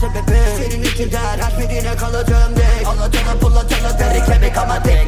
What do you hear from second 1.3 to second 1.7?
her